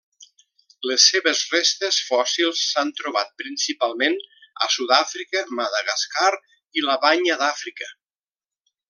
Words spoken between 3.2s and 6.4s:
principalment a Sud-àfrica, Madagascar